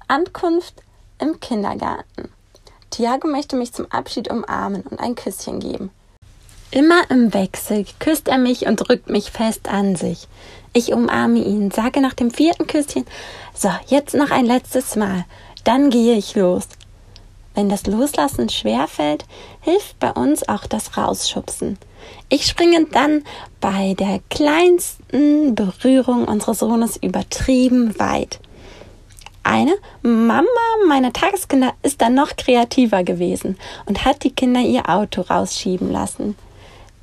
Ankunft 0.08 0.82
im 1.20 1.40
Kindergarten. 1.40 2.30
Tiago 2.90 3.28
möchte 3.28 3.56
mich 3.56 3.74
zum 3.74 3.92
Abschied 3.92 4.30
umarmen 4.30 4.82
und 4.82 5.00
ein 5.00 5.16
Küsschen 5.16 5.60
geben. 5.60 5.92
Immer 6.70 7.10
im 7.10 7.34
Wechsel 7.34 7.86
küsst 8.00 8.28
er 8.28 8.38
mich 8.40 8.66
und 8.66 8.78
drückt 8.78 9.10
mich 9.10 9.32
fest 9.32 9.70
an 9.70 9.96
sich. 9.96 10.28
Ich 10.74 10.92
umarme 10.92 11.40
ihn, 11.40 11.70
sage 11.70 12.02
nach 12.02 12.16
dem 12.16 12.32
vierten 12.32 12.66
Küsschen, 12.66 13.06
so, 13.54 13.70
jetzt 13.88 14.16
noch 14.16 14.32
ein 14.32 14.46
letztes 14.46 14.96
Mal, 14.96 15.26
dann 15.64 15.92
gehe 15.92 16.16
ich 16.16 16.36
los. 16.36 16.68
Wenn 17.56 17.70
das 17.70 17.86
Loslassen 17.86 18.50
schwer 18.50 18.88
fällt, 18.88 19.26
hilft 19.62 20.00
bei 20.00 20.12
uns 20.12 20.48
auch 20.50 20.66
das 20.66 20.98
Rausschubsen. 20.98 21.78
Ich 22.30 22.48
springe 22.48 22.86
dann 22.86 23.24
bei 23.62 23.94
der 23.98 24.20
kleinsten 24.30 25.56
Berührung 25.56 26.26
unseres 26.26 26.60
Sohnes 26.60 26.98
übertrieben 26.98 27.98
weit. 28.00 28.40
Eine 29.44 29.74
Mama 30.02 30.48
meiner 30.88 31.12
Tageskinder 31.12 31.74
ist 31.84 32.02
dann 32.02 32.16
noch 32.16 32.36
kreativer 32.38 33.04
gewesen 33.04 33.58
und 33.86 34.06
hat 34.06 34.24
die 34.24 34.32
Kinder 34.32 34.62
ihr 34.62 34.90
Auto 34.90 35.22
rausschieben 35.22 35.92
lassen. 35.92 36.36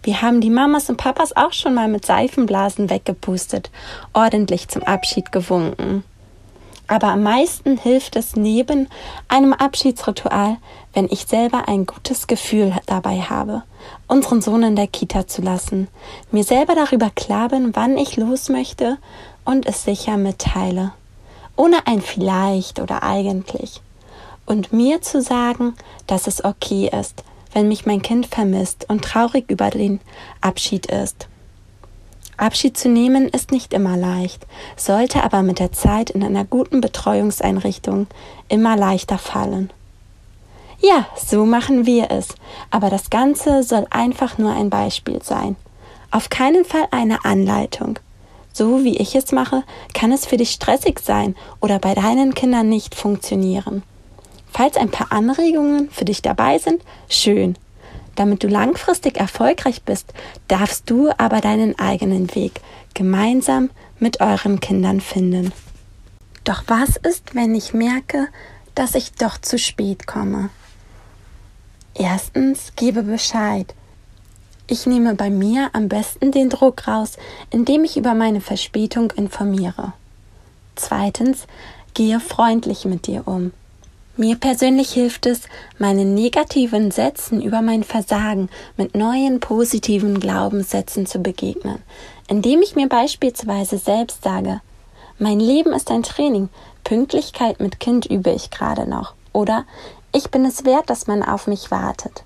Wir 0.02 0.22
haben 0.22 0.40
die 0.40 0.48
Mamas 0.48 0.88
und 0.88 0.96
Papas 0.96 1.36
auch 1.36 1.52
schon 1.52 1.74
mal 1.74 1.86
mit 1.86 2.06
Seifenblasen 2.06 2.88
weggepustet, 2.88 3.70
ordentlich 4.14 4.68
zum 4.68 4.82
Abschied 4.82 5.30
gewunken. 5.30 6.02
Aber 6.90 7.06
am 7.06 7.22
meisten 7.22 7.78
hilft 7.78 8.16
es 8.16 8.34
neben 8.34 8.88
einem 9.28 9.52
Abschiedsritual, 9.52 10.56
wenn 10.92 11.06
ich 11.08 11.24
selber 11.24 11.68
ein 11.68 11.86
gutes 11.86 12.26
Gefühl 12.26 12.74
dabei 12.86 13.20
habe, 13.20 13.62
unseren 14.08 14.42
Sohn 14.42 14.64
in 14.64 14.74
der 14.74 14.88
Kita 14.88 15.28
zu 15.28 15.40
lassen, 15.40 15.86
mir 16.32 16.42
selber 16.42 16.74
darüber 16.74 17.10
klar 17.10 17.50
bin, 17.50 17.76
wann 17.76 17.96
ich 17.96 18.16
los 18.16 18.48
möchte 18.48 18.98
und 19.44 19.66
es 19.66 19.84
sicher 19.84 20.16
mitteile. 20.16 20.92
Ohne 21.54 21.86
ein 21.86 22.00
vielleicht 22.00 22.80
oder 22.80 23.04
eigentlich. 23.04 23.80
Und 24.44 24.72
mir 24.72 25.00
zu 25.00 25.22
sagen, 25.22 25.76
dass 26.08 26.26
es 26.26 26.44
okay 26.44 26.90
ist, 26.92 27.22
wenn 27.52 27.68
mich 27.68 27.86
mein 27.86 28.02
Kind 28.02 28.26
vermisst 28.26 28.86
und 28.88 29.04
traurig 29.04 29.48
über 29.48 29.70
den 29.70 30.00
Abschied 30.40 30.86
ist. 30.86 31.28
Abschied 32.40 32.76
zu 32.76 32.88
nehmen 32.88 33.28
ist 33.28 33.50
nicht 33.50 33.72
immer 33.72 33.96
leicht, 33.96 34.46
sollte 34.76 35.22
aber 35.22 35.42
mit 35.42 35.58
der 35.58 35.72
Zeit 35.72 36.10
in 36.10 36.22
einer 36.22 36.44
guten 36.44 36.80
Betreuungseinrichtung 36.80 38.06
immer 38.48 38.76
leichter 38.76 39.18
fallen. 39.18 39.70
Ja, 40.80 41.06
so 41.14 41.44
machen 41.44 41.84
wir 41.84 42.10
es, 42.10 42.28
aber 42.70 42.88
das 42.88 43.10
Ganze 43.10 43.62
soll 43.62 43.86
einfach 43.90 44.38
nur 44.38 44.52
ein 44.52 44.70
Beispiel 44.70 45.22
sein. 45.22 45.56
Auf 46.10 46.30
keinen 46.30 46.64
Fall 46.64 46.88
eine 46.90 47.24
Anleitung. 47.24 47.98
So 48.52 48.82
wie 48.82 48.96
ich 48.96 49.14
es 49.14 49.30
mache, 49.30 49.62
kann 49.92 50.10
es 50.10 50.26
für 50.26 50.38
dich 50.38 50.50
stressig 50.50 51.00
sein 51.00 51.36
oder 51.60 51.78
bei 51.78 51.94
deinen 51.94 52.34
Kindern 52.34 52.68
nicht 52.68 52.94
funktionieren. 52.94 53.82
Falls 54.50 54.76
ein 54.76 54.90
paar 54.90 55.12
Anregungen 55.12 55.90
für 55.90 56.04
dich 56.04 56.22
dabei 56.22 56.58
sind, 56.58 56.82
schön. 57.08 57.56
Damit 58.20 58.42
du 58.42 58.48
langfristig 58.48 59.16
erfolgreich 59.16 59.80
bist, 59.80 60.12
darfst 60.46 60.90
du 60.90 61.08
aber 61.16 61.40
deinen 61.40 61.78
eigenen 61.78 62.34
Weg 62.34 62.60
gemeinsam 62.92 63.70
mit 63.98 64.20
euren 64.20 64.60
Kindern 64.60 65.00
finden. 65.00 65.54
Doch 66.44 66.64
was 66.66 66.98
ist, 66.98 67.34
wenn 67.34 67.54
ich 67.54 67.72
merke, 67.72 68.28
dass 68.74 68.94
ich 68.94 69.12
doch 69.12 69.38
zu 69.38 69.58
spät 69.58 70.06
komme? 70.06 70.50
Erstens, 71.94 72.74
gebe 72.76 73.04
Bescheid. 73.04 73.74
Ich 74.66 74.84
nehme 74.84 75.14
bei 75.14 75.30
mir 75.30 75.70
am 75.72 75.88
besten 75.88 76.30
den 76.30 76.50
Druck 76.50 76.86
raus, 76.86 77.16
indem 77.48 77.84
ich 77.84 77.96
über 77.96 78.12
meine 78.12 78.42
Verspätung 78.42 79.12
informiere. 79.12 79.94
Zweitens, 80.76 81.46
gehe 81.94 82.20
freundlich 82.20 82.84
mit 82.84 83.06
dir 83.06 83.26
um. 83.26 83.52
Mir 84.20 84.36
persönlich 84.36 84.92
hilft 84.92 85.24
es, 85.24 85.44
meinen 85.78 86.14
negativen 86.14 86.90
Sätzen 86.90 87.40
über 87.40 87.62
mein 87.62 87.82
Versagen 87.82 88.50
mit 88.76 88.94
neuen 88.94 89.40
positiven 89.40 90.20
Glaubenssätzen 90.20 91.06
zu 91.06 91.20
begegnen, 91.20 91.78
indem 92.28 92.60
ich 92.60 92.76
mir 92.76 92.86
beispielsweise 92.86 93.78
selbst 93.78 94.22
sage, 94.22 94.60
mein 95.18 95.40
Leben 95.40 95.72
ist 95.72 95.90
ein 95.90 96.02
Training, 96.02 96.50
Pünktlichkeit 96.84 97.60
mit 97.60 97.80
Kind 97.80 98.04
übe 98.04 98.28
ich 98.28 98.50
gerade 98.50 98.86
noch 98.86 99.14
oder 99.32 99.64
ich 100.12 100.30
bin 100.30 100.44
es 100.44 100.66
wert, 100.66 100.90
dass 100.90 101.06
man 101.06 101.22
auf 101.22 101.46
mich 101.46 101.70
wartet. 101.70 102.22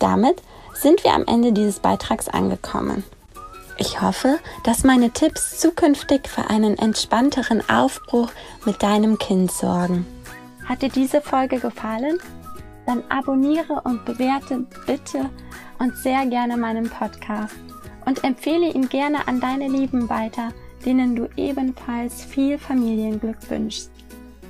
Damit 0.00 0.42
sind 0.74 1.04
wir 1.04 1.12
am 1.14 1.26
Ende 1.28 1.52
dieses 1.52 1.78
Beitrags 1.78 2.28
angekommen. 2.28 3.04
Ich 3.78 4.02
hoffe, 4.02 4.40
dass 4.64 4.82
meine 4.82 5.12
Tipps 5.12 5.60
zukünftig 5.60 6.26
für 6.26 6.50
einen 6.50 6.76
entspannteren 6.76 7.62
Aufbruch 7.70 8.30
mit 8.64 8.82
deinem 8.82 9.16
Kind 9.16 9.52
sorgen. 9.52 10.06
Hat 10.66 10.82
dir 10.82 10.88
diese 10.88 11.20
Folge 11.20 11.58
gefallen? 11.58 12.18
Dann 12.86 13.02
abonniere 13.08 13.80
und 13.84 14.04
bewerte 14.04 14.66
bitte 14.86 15.30
und 15.78 15.96
sehr 15.96 16.26
gerne 16.26 16.56
meinen 16.56 16.88
Podcast 16.88 17.56
und 18.06 18.24
empfehle 18.24 18.72
ihn 18.72 18.88
gerne 18.88 19.28
an 19.28 19.40
deine 19.40 19.68
Lieben 19.68 20.08
weiter, 20.08 20.50
denen 20.84 21.14
du 21.14 21.28
ebenfalls 21.36 22.24
viel 22.24 22.58
Familienglück 22.58 23.36
wünschst. 23.48 23.90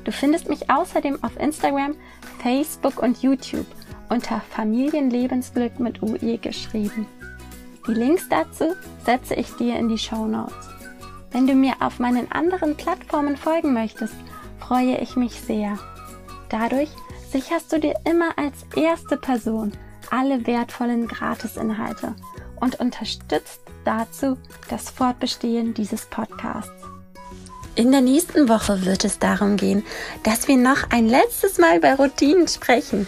Du 0.05 0.13
findest 0.13 0.49
mich 0.49 0.71
außerdem 0.71 1.23
auf 1.23 1.39
Instagram, 1.39 1.95
Facebook 2.43 3.03
und 3.03 3.23
YouTube 3.23 3.67
unter 4.09 4.41
Familienlebensglück 4.51 5.79
mit 5.79 6.03
UE 6.03 6.39
geschrieben. 6.39 7.07
Die 7.87 7.93
Links 7.93 8.29
dazu 8.29 8.75
setze 9.05 9.35
ich 9.35 9.51
dir 9.55 9.77
in 9.77 9.89
die 9.89 9.99
Show 9.99 10.27
Notes. 10.27 10.69
Wenn 11.31 11.47
du 11.47 11.55
mir 11.55 11.75
auf 11.81 11.99
meinen 11.99 12.31
anderen 12.33 12.77
Plattformen 12.77 13.37
folgen 13.37 13.73
möchtest, 13.73 14.15
freue 14.59 14.99
ich 14.99 15.17
mich 15.17 15.33
sehr. 15.33 15.79
Dadurch 16.51 16.91
sicherst 17.33 17.73
du 17.73 17.79
dir 17.79 17.95
immer 18.05 18.37
als 18.37 18.55
erste 18.77 19.17
Person 19.17 19.73
alle 20.11 20.47
wertvollen 20.47 21.07
Gratisinhalte 21.07 22.15
und 22.61 22.81
unterstützt 22.81 23.61
dazu 23.85 24.37
das 24.69 24.91
Fortbestehen 24.91 25.73
dieses 25.75 26.07
Podcasts. 26.07 26.73
In 27.77 27.93
der 27.93 28.01
nächsten 28.01 28.49
Woche 28.49 28.85
wird 28.85 29.05
es 29.05 29.21
darum 29.21 29.57
gehen, 29.57 29.85
dass 30.25 30.49
wir 30.49 30.57
noch 30.57 30.91
ein 30.91 31.07
letztes 31.07 31.59
Mal 31.59 31.79
über 31.79 31.95
Routinen 31.95 32.49
sprechen. 32.49 33.07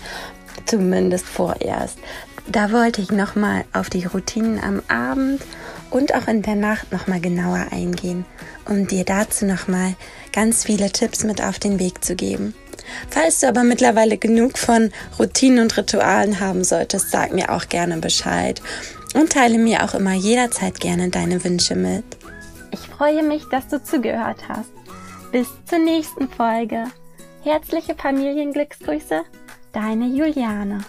Zumindest 0.66 1.26
vorerst. 1.26 1.98
Da 2.46 2.70
wollte 2.70 3.02
ich 3.02 3.10
nochmal 3.10 3.64
auf 3.72 3.90
die 3.90 4.04
Routinen 4.04 4.62
am 4.62 4.82
Abend 4.88 5.42
und 5.90 6.14
auch 6.14 6.28
in 6.28 6.42
der 6.42 6.54
Nacht 6.54 6.92
nochmal 6.92 7.20
genauer 7.20 7.66
eingehen, 7.70 8.24
um 8.68 8.86
dir 8.86 9.04
dazu 9.04 9.44
nochmal 9.44 9.94
ganz 10.32 10.64
viele 10.64 10.90
Tipps 10.90 11.24
mit 11.24 11.42
auf 11.42 11.58
den 11.58 11.78
Weg 11.78 12.04
zu 12.04 12.14
geben. 12.14 12.54
Falls 13.10 13.40
du 13.40 13.48
aber 13.48 13.64
mittlerweile 13.64 14.18
genug 14.18 14.58
von 14.58 14.90
Routinen 15.18 15.60
und 15.60 15.76
Ritualen 15.76 16.40
haben 16.40 16.64
solltest, 16.64 17.10
sag 17.10 17.32
mir 17.32 17.50
auch 17.50 17.68
gerne 17.68 17.98
Bescheid 17.98 18.60
und 19.14 19.32
teile 19.32 19.58
mir 19.58 19.84
auch 19.84 19.94
immer 19.94 20.14
jederzeit 20.14 20.80
gerne 20.80 21.10
deine 21.10 21.44
Wünsche 21.44 21.74
mit. 21.74 22.04
Ich 22.70 22.80
freue 22.80 23.22
mich, 23.22 23.44
dass 23.50 23.68
du 23.68 23.82
zugehört 23.82 24.48
hast. 24.48 24.70
Bis 25.30 25.48
zur 25.66 25.78
nächsten 25.78 26.28
Folge. 26.28 26.84
Herzliche 27.42 27.94
Familienglücksgrüße, 27.94 29.22
deine 29.72 30.06
Juliane. 30.06 30.84